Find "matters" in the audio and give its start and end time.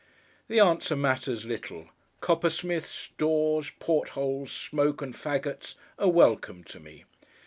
0.95-1.45